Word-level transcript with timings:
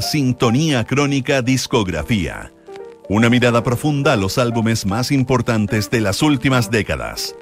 Sintonía 0.00 0.84
Crónica 0.84 1.42
Discografía. 1.42 2.52
Una 3.08 3.28
mirada 3.28 3.64
profunda 3.64 4.12
a 4.12 4.16
los 4.16 4.38
álbumes 4.38 4.86
más 4.86 5.10
importantes 5.10 5.90
de 5.90 6.00
las 6.00 6.22
últimas 6.22 6.70
décadas. 6.70 7.34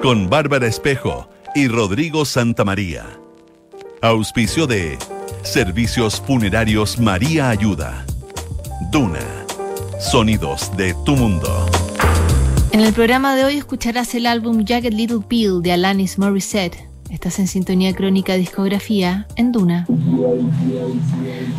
Con 0.00 0.30
Bárbara 0.30 0.68
Espejo 0.68 1.28
y 1.52 1.66
Rodrigo 1.66 2.24
Santamaría. 2.24 3.06
Auspicio 4.02 4.68
de 4.68 4.98
Servicios 5.42 6.22
Funerarios 6.24 7.00
María 7.00 7.50
Ayuda. 7.50 8.06
Duna. 8.92 9.26
Sonidos 9.98 10.70
de 10.76 10.94
tu 11.04 11.16
mundo. 11.16 11.68
En 12.70 12.82
el 12.82 12.92
programa 12.92 13.34
de 13.34 13.46
hoy 13.46 13.56
escucharás 13.56 14.14
el 14.14 14.26
álbum 14.26 14.64
Jagged 14.64 14.92
Little 14.92 15.24
Pill 15.26 15.60
de 15.60 15.72
Alanis 15.72 16.20
Morissette 16.20 16.89
Estás 17.10 17.40
en 17.40 17.48
sintonía 17.48 17.92
crónica 17.92 18.34
discografía 18.34 19.26
en 19.34 19.50
Duna. 19.50 19.84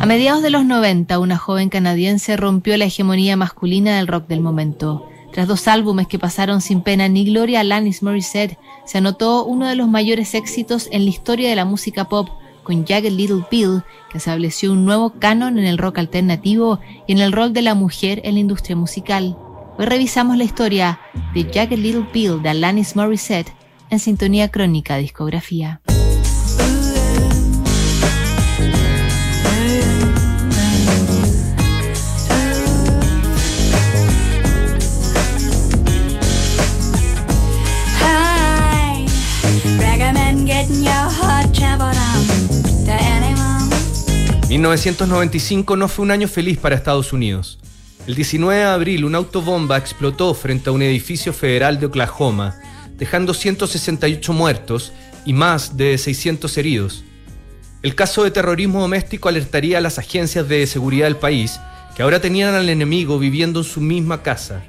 A 0.00 0.06
mediados 0.06 0.42
de 0.42 0.48
los 0.48 0.64
90, 0.64 1.18
una 1.18 1.36
joven 1.36 1.68
canadiense 1.68 2.38
rompió 2.38 2.76
la 2.78 2.86
hegemonía 2.86 3.36
masculina 3.36 3.96
del 3.96 4.06
rock 4.06 4.26
del 4.28 4.40
momento. 4.40 5.06
Tras 5.30 5.46
dos 5.46 5.68
álbumes 5.68 6.06
que 6.06 6.18
pasaron 6.18 6.62
sin 6.62 6.80
pena 6.80 7.06
ni 7.08 7.26
gloria, 7.26 7.60
Alanis 7.60 8.02
Morissette 8.02 8.58
se 8.86 8.98
anotó 8.98 9.44
uno 9.44 9.68
de 9.68 9.76
los 9.76 9.88
mayores 9.88 10.34
éxitos 10.34 10.88
en 10.90 11.04
la 11.04 11.10
historia 11.10 11.50
de 11.50 11.56
la 11.56 11.66
música 11.66 12.08
pop 12.08 12.30
con 12.62 12.86
Jagged 12.86 13.12
Little 13.12 13.44
Pill, 13.50 13.82
que 14.10 14.18
estableció 14.18 14.72
un 14.72 14.86
nuevo 14.86 15.14
canon 15.18 15.58
en 15.58 15.66
el 15.66 15.78
rock 15.78 15.98
alternativo 15.98 16.80
y 17.06 17.12
en 17.12 17.18
el 17.18 17.32
rol 17.32 17.52
de 17.52 17.62
la 17.62 17.74
mujer 17.74 18.22
en 18.24 18.34
la 18.34 18.40
industria 18.40 18.76
musical. 18.76 19.36
Hoy 19.78 19.84
revisamos 19.84 20.36
la 20.38 20.44
historia 20.44 21.00
de 21.34 21.44
Jagged 21.44 21.78
Little 21.78 22.06
Pill 22.10 22.42
de 22.42 22.50
Alanis 22.50 22.96
Morissette 22.96 23.52
en 23.92 23.98
Sintonía 23.98 24.48
Crónica 24.48 24.96
Discografía. 24.96 25.82
...1995 44.48 45.76
no 45.76 45.88
fue 45.88 46.04
un 46.04 46.10
año 46.10 46.28
feliz 46.28 46.58
para 46.58 46.76
Estados 46.76 47.12
Unidos. 47.12 47.58
El 48.06 48.14
19 48.14 48.58
de 48.58 48.64
abril 48.64 49.04
un 49.04 49.14
autobomba 49.14 49.76
explotó 49.76 50.32
frente 50.34 50.70
a 50.70 50.72
un 50.72 50.82
edificio 50.82 51.32
federal 51.32 51.78
de 51.78 51.86
Oklahoma 51.86 52.58
dejando 53.02 53.34
168 53.34 54.32
muertos 54.32 54.92
y 55.24 55.32
más 55.32 55.76
de 55.76 55.98
600 55.98 56.56
heridos. 56.56 57.02
El 57.82 57.96
caso 57.96 58.22
de 58.22 58.30
terrorismo 58.30 58.80
doméstico 58.80 59.28
alertaría 59.28 59.78
a 59.78 59.80
las 59.80 59.98
agencias 59.98 60.48
de 60.48 60.64
seguridad 60.68 61.06
del 61.06 61.16
país, 61.16 61.58
que 61.96 62.04
ahora 62.04 62.20
tenían 62.20 62.54
al 62.54 62.68
enemigo 62.68 63.18
viviendo 63.18 63.58
en 63.58 63.64
su 63.64 63.80
misma 63.80 64.22
casa. 64.22 64.62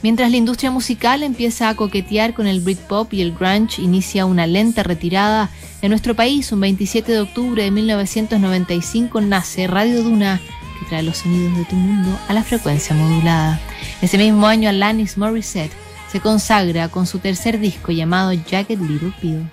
Mientras 0.00 0.30
la 0.30 0.36
industria 0.36 0.70
musical 0.70 1.24
empieza 1.24 1.68
a 1.68 1.74
coquetear 1.74 2.34
con 2.34 2.46
el 2.46 2.60
Britpop 2.60 3.12
y 3.14 3.20
el 3.20 3.32
grunge 3.32 3.82
inicia 3.82 4.26
una 4.26 4.46
lenta 4.46 4.84
retirada, 4.84 5.50
en 5.80 5.90
nuestro 5.90 6.14
país, 6.14 6.52
un 6.52 6.60
27 6.60 7.10
de 7.10 7.18
octubre 7.18 7.64
de 7.64 7.72
1995, 7.72 9.20
nace 9.22 9.66
Radio 9.66 10.04
Duna, 10.04 10.40
que 10.78 10.86
trae 10.86 11.02
los 11.02 11.18
sonidos 11.18 11.58
de 11.58 11.64
tu 11.64 11.74
mundo 11.74 12.16
a 12.28 12.32
la 12.32 12.44
frecuencia 12.44 12.94
modulada. 12.94 13.60
Ese 14.00 14.18
mismo 14.18 14.46
año, 14.46 14.68
Alanis 14.68 15.18
Morissette 15.18 15.81
se 16.12 16.20
consagra 16.20 16.90
con 16.90 17.06
su 17.06 17.20
tercer 17.20 17.58
disco 17.58 17.90
llamado 17.90 18.32
Jagged 18.46 18.78
Little 18.78 19.14
Pill. 19.18 19.48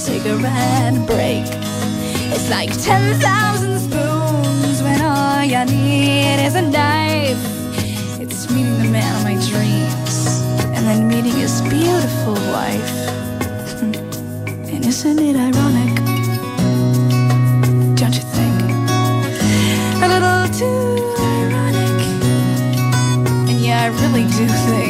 cigarette 0.00 0.94
break. 1.06 1.44
It's 2.32 2.48
like 2.48 2.70
10,000 2.82 3.78
spoons 3.78 4.82
when 4.82 4.98
all 5.02 5.44
you 5.44 5.62
need 5.66 6.42
is 6.42 6.54
a 6.54 6.62
knife. 6.62 7.36
It's 8.18 8.50
meeting 8.50 8.78
the 8.78 8.88
man 8.88 9.14
of 9.16 9.24
my 9.24 9.36
dreams 9.50 10.16
and 10.74 10.86
then 10.88 11.06
meeting 11.06 11.36
his 11.38 11.60
beautiful 11.60 12.32
wife. 12.56 12.92
Hmm. 13.78 13.92
and 14.72 14.86
isn't 14.86 15.18
it 15.18 15.36
ironic? 15.36 15.94
Don't 18.00 18.14
you 18.14 18.24
think? 18.38 18.62
A 20.02 20.08
little 20.14 20.48
too 20.60 21.12
ironic. 21.36 22.00
And 23.50 23.60
yeah, 23.60 23.82
I 23.82 23.88
really 24.00 24.24
do 24.38 24.46
think. 24.64 24.89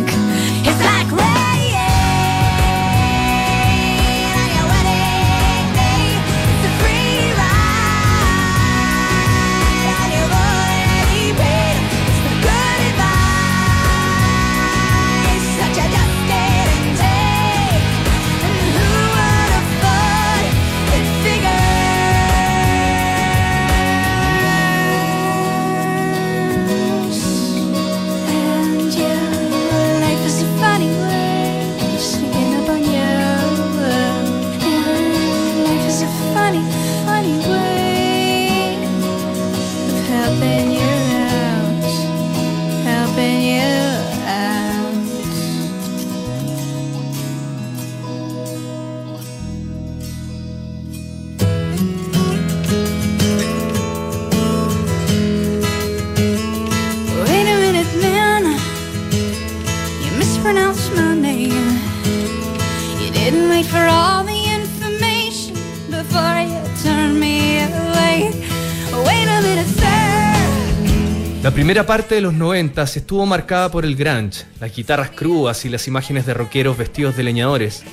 Primera 71.70 71.86
parte 71.86 72.16
de 72.16 72.20
los 72.20 72.34
90 72.34 72.82
estuvo 72.82 73.24
marcada 73.26 73.70
por 73.70 73.84
el 73.84 73.94
grunge, 73.94 74.44
las 74.58 74.74
guitarras 74.74 75.10
crudas 75.10 75.64
y 75.64 75.68
las 75.68 75.86
imágenes 75.86 76.26
de 76.26 76.34
rockeros 76.34 76.76
vestidos 76.76 77.16
de 77.16 77.22
leñadores. 77.22 77.84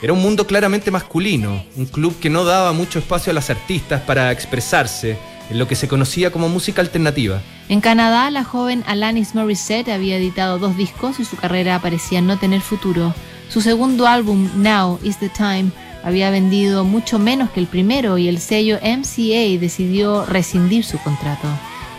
Era 0.00 0.14
un 0.14 0.22
mundo 0.22 0.46
claramente 0.46 0.90
masculino, 0.90 1.62
un 1.76 1.84
club 1.84 2.18
que 2.18 2.30
no 2.30 2.46
daba 2.46 2.72
mucho 2.72 2.98
espacio 2.98 3.32
a 3.32 3.34
las 3.34 3.50
artistas 3.50 4.00
para 4.00 4.32
expresarse 4.32 5.18
en 5.50 5.58
lo 5.58 5.68
que 5.68 5.74
se 5.74 5.86
conocía 5.86 6.30
como 6.30 6.48
música 6.48 6.80
alternativa. 6.80 7.42
En 7.68 7.82
Canadá, 7.82 8.30
la 8.30 8.42
joven 8.42 8.82
Alanis 8.86 9.34
Morissette 9.34 9.90
había 9.90 10.16
editado 10.16 10.58
dos 10.58 10.74
discos 10.74 11.20
y 11.20 11.26
su 11.26 11.36
carrera 11.36 11.78
parecía 11.82 12.22
no 12.22 12.38
tener 12.38 12.62
futuro. 12.62 13.14
Su 13.50 13.60
segundo 13.60 14.06
álbum, 14.06 14.48
Now 14.56 14.98
is 15.02 15.18
the 15.18 15.28
Time, 15.28 15.72
había 16.02 16.30
vendido 16.30 16.84
mucho 16.84 17.18
menos 17.18 17.50
que 17.50 17.60
el 17.60 17.66
primero 17.66 18.16
y 18.16 18.28
el 18.28 18.38
sello 18.38 18.78
MCA 18.82 19.60
decidió 19.60 20.24
rescindir 20.24 20.84
su 20.84 20.96
contrato. 21.00 21.48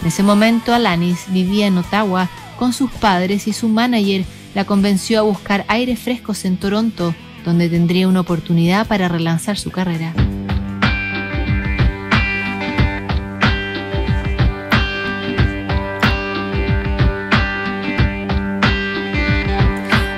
En 0.01 0.07
ese 0.07 0.23
momento, 0.23 0.73
Alanis 0.73 1.25
vivía 1.29 1.67
en 1.67 1.77
Ottawa 1.77 2.29
con 2.57 2.73
sus 2.73 2.91
padres 2.91 3.47
y 3.47 3.53
su 3.53 3.69
manager 3.69 4.25
la 4.55 4.65
convenció 4.65 5.19
a 5.19 5.23
buscar 5.23 5.65
aires 5.67 5.99
frescos 5.99 6.45
en 6.45 6.57
Toronto, 6.57 7.13
donde 7.45 7.69
tendría 7.69 8.07
una 8.07 8.21
oportunidad 8.21 8.87
para 8.87 9.07
relanzar 9.07 9.57
su 9.57 9.71
carrera. 9.71 10.13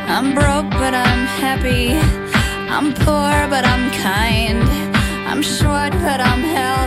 I'm 0.07 0.33
broke, 0.35 0.69
but 0.71 0.93
I'm 0.93 1.25
happy. 1.41 1.93
I'm 2.69 2.93
poor, 2.93 3.47
but 3.49 3.65
I'm 3.65 3.89
kind. 3.91 4.63
I'm 5.27 5.41
short, 5.41 5.91
but 5.91 6.19
I'm. 6.19 6.78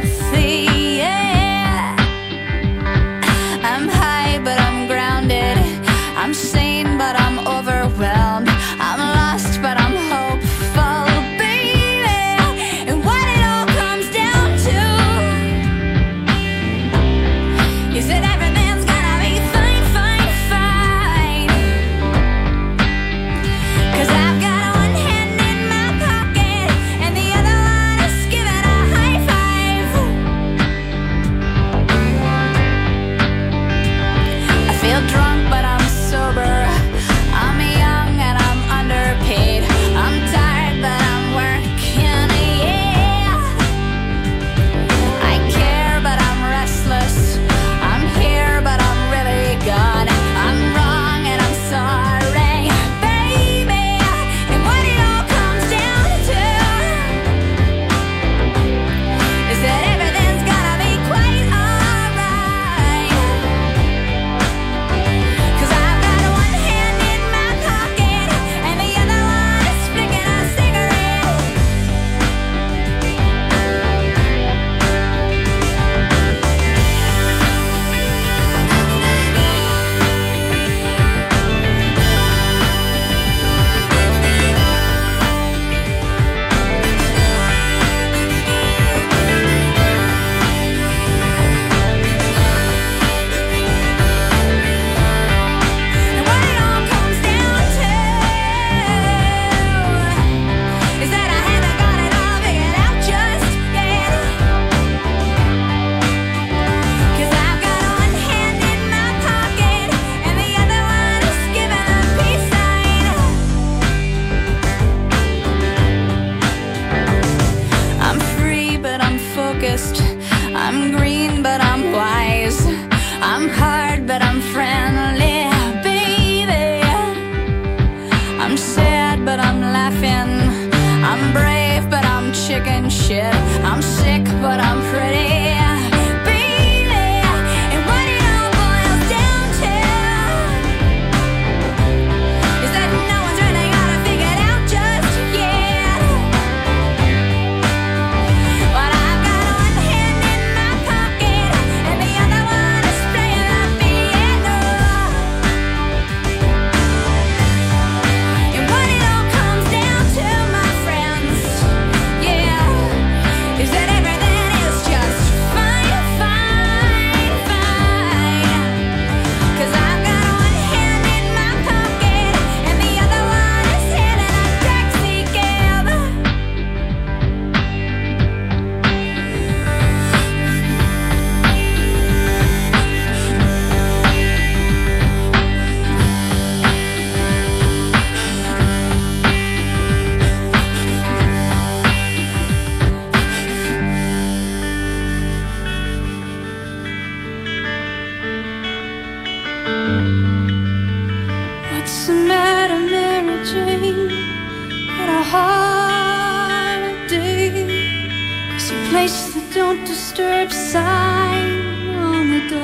The 209.03 209.09
don't 209.53 209.85
disturb 209.85 210.53
sign 210.53 211.91
on 211.97 212.31
the. 212.49 212.57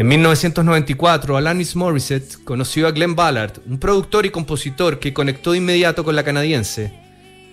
En 0.00 0.08
1994, 0.08 1.36
Alanis 1.36 1.76
Morissette 1.76 2.42
conoció 2.42 2.88
a 2.88 2.90
Glenn 2.90 3.14
Ballard, 3.14 3.60
un 3.68 3.78
productor 3.78 4.26
y 4.26 4.30
compositor 4.30 4.98
que 4.98 5.14
conectó 5.14 5.52
de 5.52 5.58
inmediato 5.58 6.02
con 6.02 6.16
la 6.16 6.24
canadiense. 6.24 6.92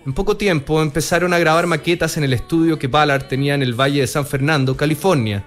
En 0.04 0.14
poco 0.14 0.36
tiempo 0.36 0.82
empezaron 0.82 1.32
a 1.36 1.38
grabar 1.38 1.68
maquetas 1.68 2.18
en 2.18 2.24
el 2.24 2.34
estudio 2.34 2.80
que 2.80 2.88
Ballard 2.88 3.28
tenía 3.28 3.54
en 3.54 3.62
el 3.62 3.80
Valle 3.80 4.02
de 4.02 4.08
San 4.08 4.26
Fernando, 4.26 4.76
California, 4.76 5.44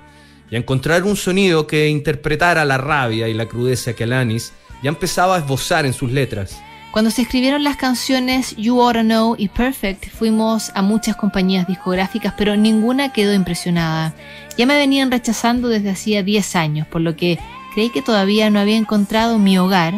y 0.48 0.54
a 0.54 0.58
encontrar 0.58 1.02
un 1.02 1.16
sonido 1.16 1.66
que 1.66 1.88
interpretara 1.88 2.64
la 2.64 2.78
rabia 2.78 3.26
y 3.26 3.34
la 3.34 3.46
crudeza 3.46 3.94
que 3.94 4.04
Alanis 4.04 4.52
ya 4.80 4.90
empezaba 4.90 5.34
a 5.34 5.38
esbozar 5.40 5.86
en 5.86 5.92
sus 5.92 6.12
letras. 6.12 6.56
Cuando 6.96 7.10
se 7.10 7.20
escribieron 7.20 7.62
las 7.62 7.76
canciones 7.76 8.56
You 8.56 8.80
Oughta 8.80 9.02
Know 9.02 9.36
y 9.36 9.48
Perfect, 9.48 10.08
fuimos 10.08 10.72
a 10.74 10.80
muchas 10.80 11.14
compañías 11.14 11.66
discográficas, 11.66 12.32
pero 12.38 12.56
ninguna 12.56 13.12
quedó 13.12 13.34
impresionada. 13.34 14.14
Ya 14.56 14.64
me 14.64 14.78
venían 14.78 15.10
rechazando 15.10 15.68
desde 15.68 15.90
hacía 15.90 16.22
10 16.22 16.56
años, 16.56 16.86
por 16.86 17.02
lo 17.02 17.14
que 17.14 17.38
creí 17.74 17.90
que 17.90 18.00
todavía 18.00 18.48
no 18.48 18.60
había 18.60 18.78
encontrado 18.78 19.38
mi 19.38 19.58
hogar, 19.58 19.92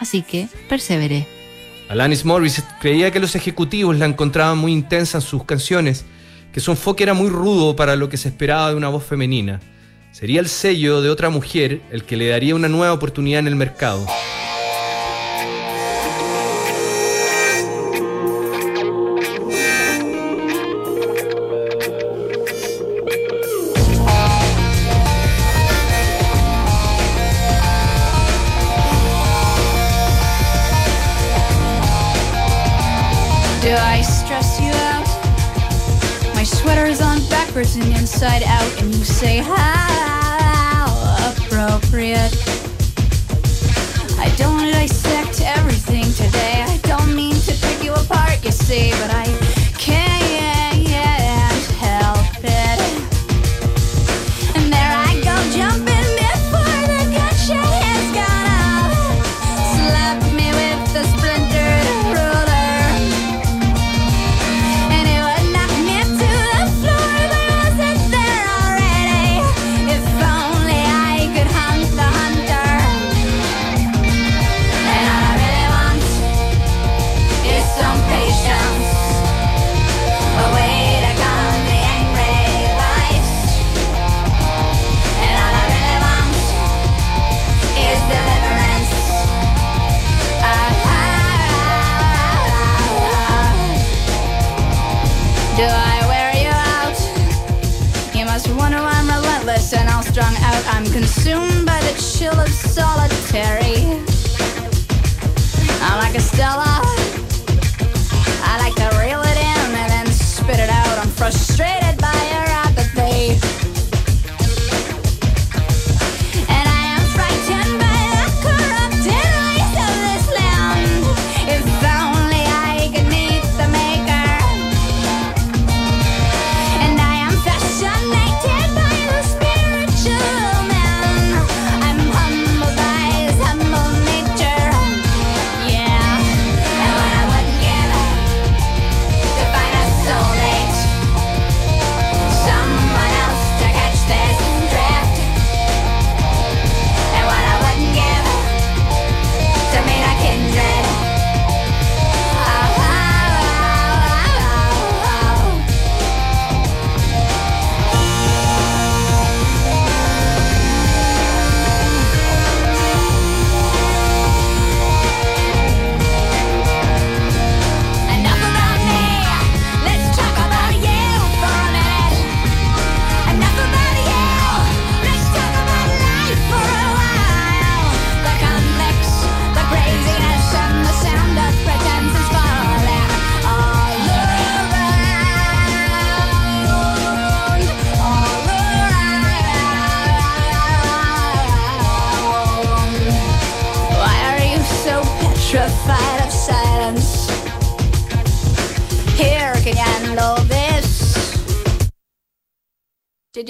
así 0.00 0.22
que 0.22 0.48
perseveré. 0.68 1.28
Alanis 1.88 2.24
Morris 2.24 2.64
creía 2.80 3.12
que 3.12 3.20
los 3.20 3.36
ejecutivos 3.36 3.96
la 3.96 4.06
encontraban 4.06 4.58
muy 4.58 4.72
intensa 4.72 5.18
en 5.18 5.22
sus 5.22 5.44
canciones, 5.44 6.04
que 6.52 6.58
su 6.58 6.72
enfoque 6.72 7.04
era 7.04 7.14
muy 7.14 7.28
rudo 7.28 7.76
para 7.76 7.94
lo 7.94 8.08
que 8.08 8.16
se 8.16 8.28
esperaba 8.28 8.70
de 8.70 8.74
una 8.74 8.88
voz 8.88 9.04
femenina. 9.04 9.60
Sería 10.10 10.40
el 10.40 10.48
sello 10.48 11.00
de 11.00 11.10
otra 11.10 11.30
mujer 11.30 11.80
el 11.92 12.02
que 12.02 12.16
le 12.16 12.26
daría 12.26 12.56
una 12.56 12.68
nueva 12.68 12.92
oportunidad 12.92 13.38
en 13.38 13.46
el 13.46 13.54
mercado. 13.54 14.04
Person 37.64 37.92
inside 37.92 38.42
out 38.44 38.80
and 38.80 38.94
you 38.94 39.04
say 39.04 39.36
how 39.36 40.86
appropriate. 41.30 42.32
I 44.18 44.32
don't 44.38 44.72
dissect 44.72 45.42
everything 45.42 46.04
today. 46.04 46.64
I 46.66 46.78
don't 46.84 47.14
mean 47.14 47.34
to 47.34 47.52
pick 47.60 47.84
you 47.84 47.92
apart 47.92 48.42
you 48.42 48.50
see 48.50 48.92
but 48.92 49.10
I 49.12 49.39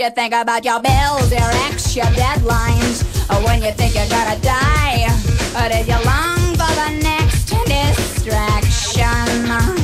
you 0.00 0.10
think 0.10 0.32
about 0.32 0.64
your 0.64 0.80
bills, 0.80 1.30
your 1.30 1.50
ex, 1.68 1.94
your 1.94 2.06
deadlines? 2.06 3.04
Or 3.28 3.44
when 3.44 3.62
you 3.62 3.70
think 3.72 3.94
you're 3.94 4.08
gonna 4.08 4.40
die? 4.40 5.06
Or 5.54 5.68
did 5.68 5.86
you 5.86 5.98
long 6.06 6.56
for 6.56 6.72
the 6.74 6.88
next 7.02 7.50
distraction? 7.66 9.79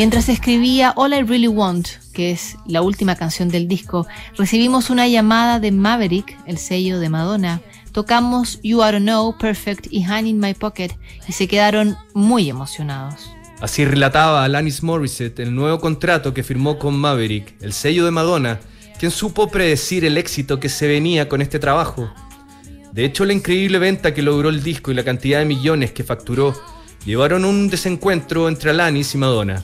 Mientras 0.00 0.30
escribía 0.30 0.94
All 0.96 1.12
I 1.12 1.24
Really 1.24 1.46
Want, 1.46 1.86
que 2.14 2.30
es 2.30 2.56
la 2.64 2.80
última 2.80 3.16
canción 3.16 3.50
del 3.50 3.68
disco, 3.68 4.06
recibimos 4.34 4.88
una 4.88 5.06
llamada 5.06 5.60
de 5.60 5.72
Maverick, 5.72 6.38
el 6.46 6.56
sello 6.56 6.98
de 7.00 7.10
Madonna. 7.10 7.60
Tocamos 7.92 8.60
You 8.62 8.80
Are 8.80 8.98
Know, 8.98 9.36
Perfect 9.36 9.88
y 9.90 10.02
Hand 10.04 10.26
in 10.26 10.40
My 10.40 10.54
Pocket 10.54 10.92
y 11.28 11.32
se 11.32 11.46
quedaron 11.48 11.98
muy 12.14 12.48
emocionados. 12.48 13.30
Así 13.60 13.84
relataba 13.84 14.42
Alanis 14.42 14.82
Morissette 14.82 15.40
el 15.40 15.54
nuevo 15.54 15.78
contrato 15.80 16.32
que 16.32 16.44
firmó 16.44 16.78
con 16.78 16.96
Maverick, 16.96 17.56
el 17.60 17.74
sello 17.74 18.06
de 18.06 18.10
Madonna, 18.10 18.58
quien 18.98 19.10
supo 19.10 19.50
predecir 19.50 20.06
el 20.06 20.16
éxito 20.16 20.58
que 20.58 20.70
se 20.70 20.88
venía 20.88 21.28
con 21.28 21.42
este 21.42 21.58
trabajo. 21.58 22.10
De 22.90 23.04
hecho, 23.04 23.26
la 23.26 23.34
increíble 23.34 23.78
venta 23.78 24.14
que 24.14 24.22
logró 24.22 24.48
el 24.48 24.62
disco 24.62 24.90
y 24.90 24.94
la 24.94 25.04
cantidad 25.04 25.40
de 25.40 25.44
millones 25.44 25.92
que 25.92 26.04
facturó 26.04 26.58
llevaron 27.04 27.44
un 27.44 27.68
desencuentro 27.68 28.48
entre 28.48 28.70
Alanis 28.70 29.14
y 29.14 29.18
Madonna. 29.18 29.62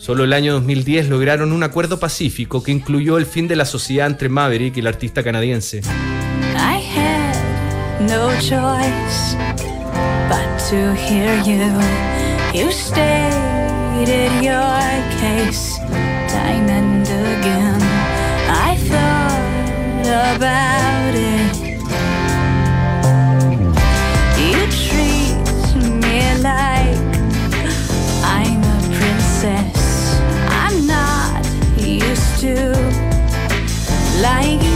Solo 0.00 0.24
el 0.24 0.32
año 0.32 0.54
2010 0.54 1.10
lograron 1.10 1.52
un 1.52 1.62
acuerdo 1.62 2.00
pacífico 2.00 2.62
que 2.62 2.72
incluyó 2.72 3.18
el 3.18 3.26
fin 3.26 3.46
de 3.46 3.54
la 3.54 3.66
sociedad 3.66 4.06
entre 4.06 4.30
Maverick 4.30 4.76
y 4.78 4.80
el 4.80 4.86
artista 4.86 5.22
canadiense. 5.22 5.82
I 6.56 6.80
had 6.80 7.36
no 8.00 8.30
choice 8.40 9.36
but 10.28 10.58
to 10.70 10.94
hear 10.94 11.36
you. 11.44 11.70
You 12.54 12.72
stated 12.72 14.32
your 14.42 14.80
case 15.20 15.78
again. 17.40 17.80
I 18.48 18.76
thought 18.88 20.36
about 20.36 21.14
it. 21.14 21.39
Like 34.20 34.69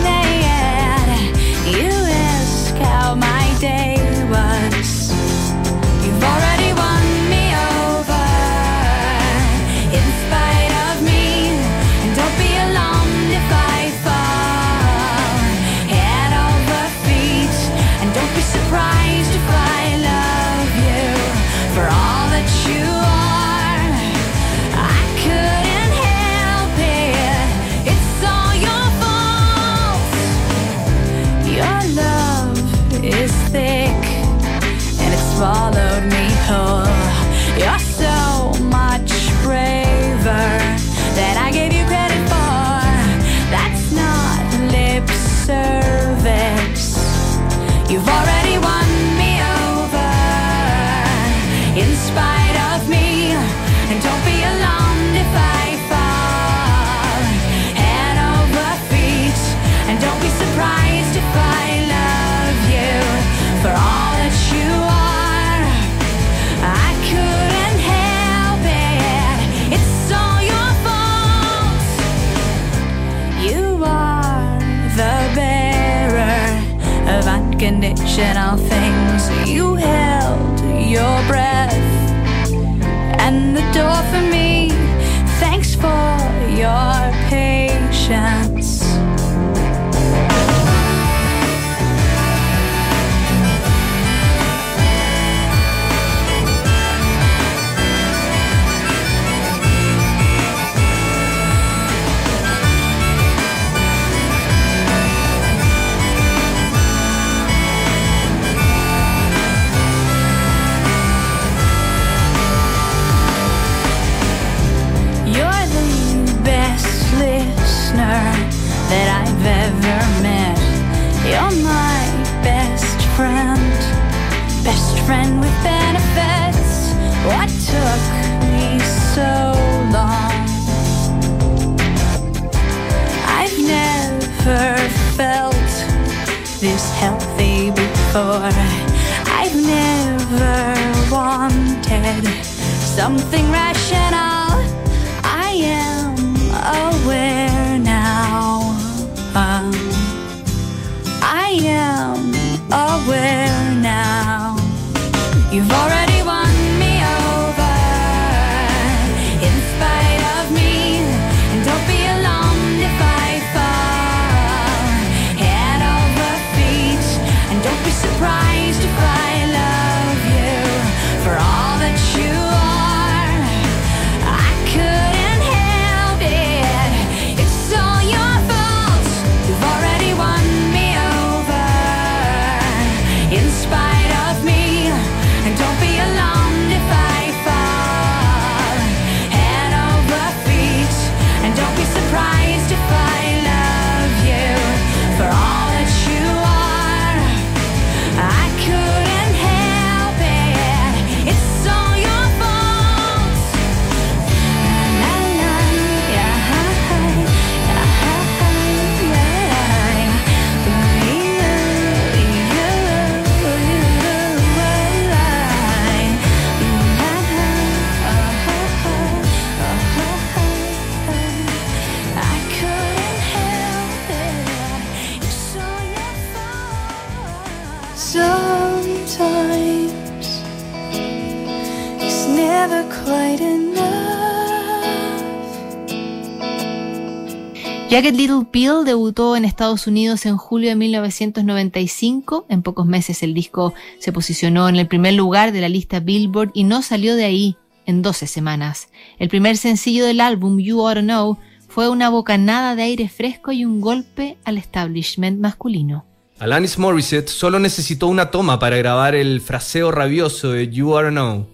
Jagged 237.94 238.16
Little 238.16 238.44
Pill 238.50 238.84
debutó 238.84 239.36
en 239.36 239.44
Estados 239.44 239.86
Unidos 239.86 240.26
en 240.26 240.36
julio 240.36 240.70
de 240.70 240.74
1995. 240.74 242.44
En 242.48 242.64
pocos 242.64 242.86
meses 242.86 243.22
el 243.22 243.34
disco 243.34 243.72
se 244.00 244.10
posicionó 244.10 244.68
en 244.68 244.74
el 244.74 244.88
primer 244.88 245.14
lugar 245.14 245.52
de 245.52 245.60
la 245.60 245.68
lista 245.68 246.00
Billboard 246.00 246.50
y 246.54 246.64
no 246.64 246.82
salió 246.82 247.14
de 247.14 247.24
ahí 247.24 247.56
en 247.86 248.02
12 248.02 248.26
semanas. 248.26 248.88
El 249.20 249.28
primer 249.28 249.56
sencillo 249.56 250.06
del 250.06 250.20
álbum, 250.20 250.58
You 250.58 250.80
Ought 250.80 250.96
to 250.96 251.02
Know, 251.02 251.38
fue 251.68 251.88
una 251.88 252.10
bocanada 252.10 252.74
de 252.74 252.82
aire 252.82 253.08
fresco 253.08 253.52
y 253.52 253.64
un 253.64 253.80
golpe 253.80 254.38
al 254.44 254.58
establishment 254.58 255.38
masculino. 255.38 256.04
Alanis 256.40 256.76
Morissette 256.78 257.28
solo 257.28 257.60
necesitó 257.60 258.08
una 258.08 258.32
toma 258.32 258.58
para 258.58 258.76
grabar 258.76 259.14
el 259.14 259.40
fraseo 259.40 259.92
rabioso 259.92 260.50
de 260.50 260.68
You 260.68 260.90
to 260.90 261.10
Know. 261.10 261.53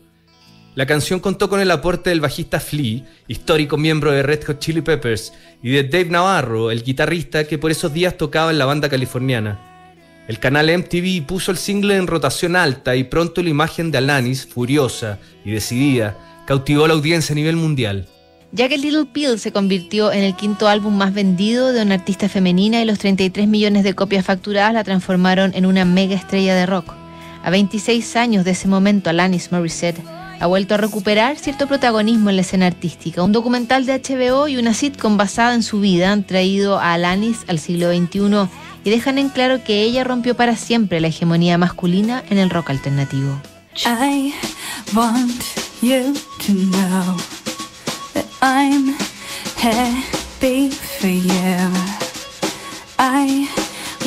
La 0.76 0.86
canción 0.86 1.18
contó 1.18 1.48
con 1.48 1.60
el 1.60 1.70
aporte 1.72 2.10
del 2.10 2.20
bajista 2.20 2.60
Flea, 2.60 3.04
histórico 3.26 3.76
miembro 3.76 4.12
de 4.12 4.22
Red 4.22 4.44
Hot 4.46 4.60
Chili 4.60 4.82
Peppers, 4.82 5.32
y 5.62 5.70
de 5.70 5.82
Dave 5.82 6.10
Navarro, 6.10 6.70
el 6.70 6.84
guitarrista 6.84 7.44
que 7.44 7.58
por 7.58 7.72
esos 7.72 7.92
días 7.92 8.16
tocaba 8.16 8.52
en 8.52 8.58
la 8.58 8.66
banda 8.66 8.88
californiana. 8.88 9.58
El 10.28 10.38
canal 10.38 10.70
MTV 10.70 11.26
puso 11.26 11.50
el 11.50 11.58
single 11.58 11.96
en 11.96 12.06
rotación 12.06 12.54
alta 12.54 12.94
y 12.94 13.02
pronto 13.02 13.42
la 13.42 13.50
imagen 13.50 13.90
de 13.90 13.98
Alanis, 13.98 14.46
furiosa 14.46 15.18
y 15.44 15.50
decidida, 15.50 16.16
cautivó 16.46 16.84
a 16.84 16.88
la 16.88 16.94
audiencia 16.94 17.32
a 17.32 17.36
nivel 17.36 17.56
mundial. 17.56 18.06
Jagged 18.56 18.78
Little 18.78 19.06
Pill 19.06 19.40
se 19.40 19.50
convirtió 19.50 20.12
en 20.12 20.22
el 20.22 20.36
quinto 20.36 20.68
álbum 20.68 20.96
más 20.96 21.12
vendido 21.12 21.72
de 21.72 21.82
una 21.82 21.94
artista 21.94 22.28
femenina 22.28 22.80
y 22.80 22.84
los 22.84 23.00
33 23.00 23.48
millones 23.48 23.82
de 23.82 23.94
copias 23.94 24.24
facturadas 24.24 24.74
la 24.74 24.84
transformaron 24.84 25.52
en 25.54 25.66
una 25.66 25.84
mega 25.84 26.14
estrella 26.14 26.54
de 26.54 26.66
rock. 26.66 26.94
A 27.42 27.50
26 27.50 28.14
años 28.14 28.44
de 28.44 28.52
ese 28.52 28.68
momento, 28.68 29.10
Alanis 29.10 29.50
Morissette 29.50 30.00
ha 30.40 30.46
vuelto 30.46 30.74
a 30.74 30.78
recuperar 30.78 31.38
cierto 31.38 31.68
protagonismo 31.68 32.30
en 32.30 32.36
la 32.36 32.42
escena 32.42 32.66
artística. 32.66 33.22
Un 33.22 33.32
documental 33.32 33.84
de 33.84 34.00
HBO 34.00 34.48
y 34.48 34.56
una 34.56 34.72
sitcom 34.72 35.18
basada 35.18 35.54
en 35.54 35.62
su 35.62 35.80
vida 35.80 36.10
han 36.10 36.24
traído 36.24 36.78
a 36.78 36.94
Alanis 36.94 37.44
al 37.46 37.58
siglo 37.58 37.92
XXI 37.92 38.48
y 38.82 38.90
dejan 38.90 39.18
en 39.18 39.28
claro 39.28 39.62
que 39.62 39.82
ella 39.82 40.02
rompió 40.02 40.34
para 40.34 40.56
siempre 40.56 41.00
la 41.00 41.08
hegemonía 41.08 41.58
masculina 41.58 42.24
en 42.30 42.38
el 42.38 42.48
rock 42.48 42.70
alternativo. 42.70 43.38
I 43.84 44.34
want 44.94 45.42
you 45.82 46.14
to 46.46 46.52
know 46.52 47.16
that 48.14 48.24
I'm 48.40 48.96
happy 49.56 50.70
for 50.70 51.08
you. 51.08 51.70
I 52.98 53.46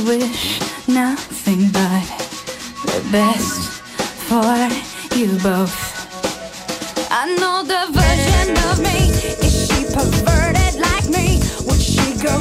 wish 0.06 0.60
nothing 0.88 1.69
but 1.72 2.04
the 2.86 3.02
best 3.12 3.69
for 4.28 4.67
you 5.15 5.38
both. 5.43 5.93
The 7.24 7.88
version 7.94 8.58
of 8.68 8.80
me. 8.82 9.08
Is 9.40 9.68
she 9.68 9.86
perverted 9.86 10.76
like 10.82 11.08
me? 11.08 11.40
Would 11.66 11.82
she 11.82 12.16
go 12.22 12.38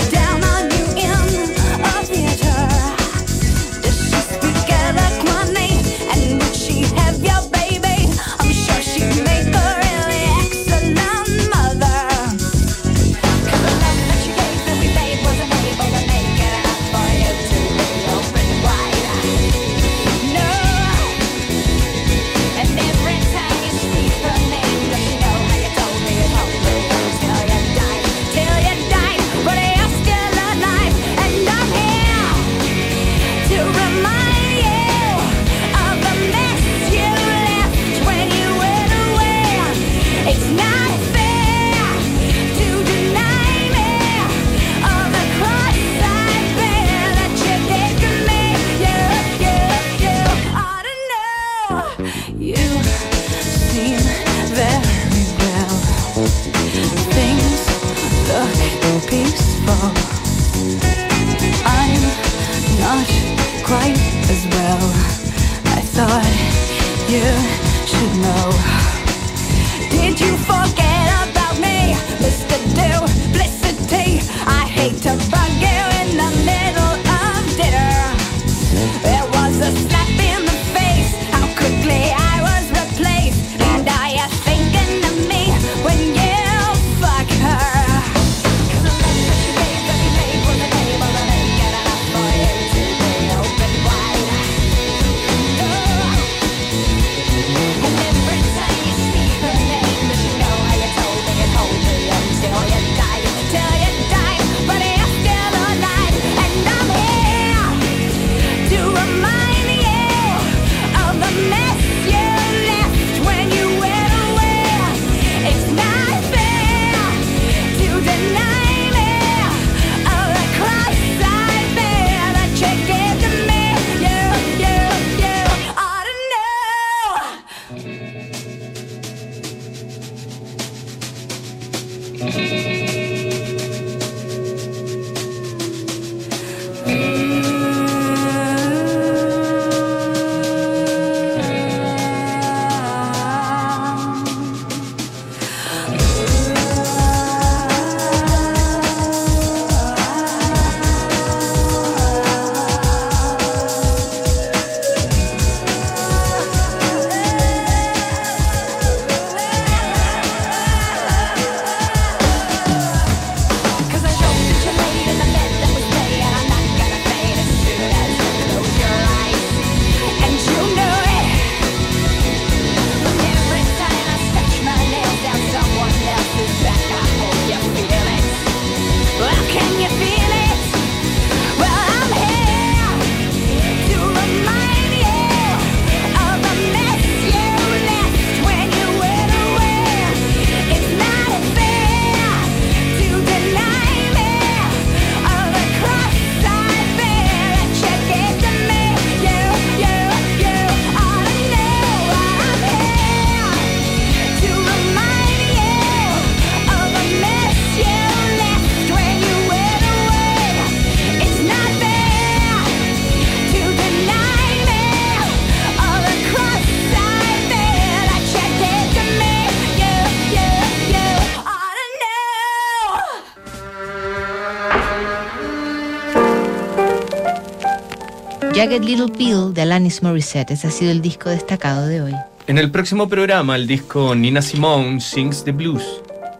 Jagged 228.62 228.84
Little 228.84 229.08
Pill 229.08 229.52
de 229.52 229.62
Alanis 229.62 230.04
Morissette. 230.04 230.52
Ese 230.52 230.68
ha 230.68 230.70
sido 230.70 230.92
el 230.92 231.02
disco 231.02 231.28
destacado 231.28 231.88
de 231.88 232.00
hoy. 232.00 232.14
En 232.46 232.58
el 232.58 232.70
próximo 232.70 233.08
programa, 233.08 233.56
el 233.56 233.66
disco 233.66 234.14
Nina 234.14 234.40
Simone 234.40 235.00
Sings 235.00 235.42
the 235.42 235.50
Blues. 235.50 235.82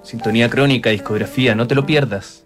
Sintonía 0.05 0.49
crónica, 0.49 0.91
discografía, 0.91 1.57
no 1.57 1.67
te 1.67 1.75
lo 1.75 1.85
pierdas. 1.85 2.45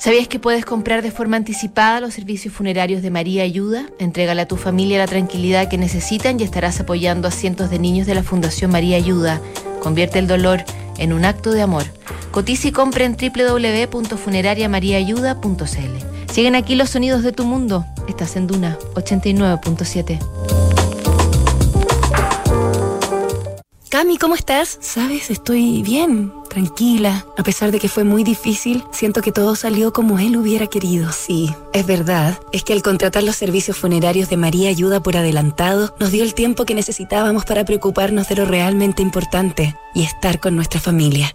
¿Sabías 0.00 0.26
que 0.26 0.40
puedes 0.40 0.64
comprar 0.64 1.02
de 1.02 1.12
forma 1.12 1.36
anticipada 1.36 2.00
los 2.00 2.14
servicios 2.14 2.52
funerarios 2.52 3.00
de 3.00 3.12
María 3.12 3.44
Ayuda? 3.44 3.86
Entrégale 4.00 4.42
a 4.42 4.48
tu 4.48 4.56
familia 4.56 4.98
la 4.98 5.06
tranquilidad 5.06 5.68
que 5.68 5.78
necesitan 5.78 6.40
y 6.40 6.42
estarás 6.42 6.80
apoyando 6.80 7.28
a 7.28 7.30
cientos 7.30 7.70
de 7.70 7.78
niños 7.78 8.08
de 8.08 8.16
la 8.16 8.24
Fundación 8.24 8.72
María 8.72 8.96
Ayuda. 8.96 9.40
Convierte 9.84 10.18
el 10.18 10.26
dolor 10.26 10.64
en 10.98 11.12
un 11.12 11.24
acto 11.24 11.52
de 11.52 11.62
amor. 11.62 11.84
Cotiza 12.32 12.66
y 12.66 12.72
compra 12.72 13.04
en 13.04 13.16
www.funerariamariaayuda.cl. 13.16 16.15
Siguen 16.36 16.54
aquí 16.54 16.74
los 16.74 16.90
sonidos 16.90 17.22
de 17.22 17.32
tu 17.32 17.46
mundo. 17.46 17.86
Estás 18.08 18.36
en 18.36 18.46
Duna 18.46 18.78
89.7. 18.92 20.18
Cami, 23.88 24.18
¿cómo 24.18 24.34
estás? 24.34 24.76
Sabes, 24.82 25.30
estoy 25.30 25.82
bien, 25.82 26.30
tranquila. 26.50 27.24
A 27.38 27.42
pesar 27.42 27.70
de 27.72 27.78
que 27.78 27.88
fue 27.88 28.04
muy 28.04 28.22
difícil, 28.22 28.84
siento 28.90 29.22
que 29.22 29.32
todo 29.32 29.56
salió 29.56 29.94
como 29.94 30.18
él 30.18 30.36
hubiera 30.36 30.66
querido. 30.66 31.10
Sí, 31.10 31.54
es 31.72 31.86
verdad. 31.86 32.38
Es 32.52 32.64
que 32.64 32.74
al 32.74 32.82
contratar 32.82 33.22
los 33.22 33.36
servicios 33.36 33.78
funerarios 33.78 34.28
de 34.28 34.36
María 34.36 34.68
Ayuda 34.68 35.00
por 35.00 35.16
adelantado, 35.16 35.94
nos 35.98 36.10
dio 36.10 36.22
el 36.22 36.34
tiempo 36.34 36.66
que 36.66 36.74
necesitábamos 36.74 37.46
para 37.46 37.64
preocuparnos 37.64 38.28
de 38.28 38.36
lo 38.36 38.44
realmente 38.44 39.00
importante 39.00 39.74
y 39.94 40.02
estar 40.02 40.38
con 40.38 40.54
nuestra 40.54 40.80
familia. 40.80 41.34